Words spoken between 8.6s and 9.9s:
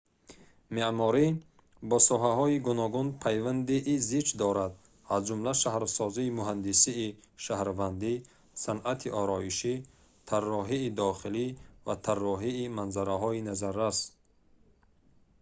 санъати ороишӣ